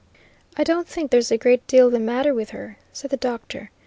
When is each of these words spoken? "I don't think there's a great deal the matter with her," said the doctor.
"I 0.57 0.63
don't 0.63 0.87
think 0.87 1.11
there's 1.11 1.29
a 1.29 1.37
great 1.37 1.67
deal 1.67 1.91
the 1.91 1.99
matter 1.99 2.33
with 2.33 2.49
her," 2.49 2.79
said 2.91 3.11
the 3.11 3.17
doctor. 3.17 3.69